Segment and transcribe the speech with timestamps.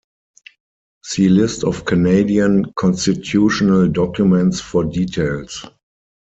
[1.03, 5.63] See list of Canadian constitutional documents for details.